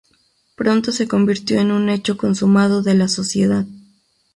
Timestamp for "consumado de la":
2.17-3.07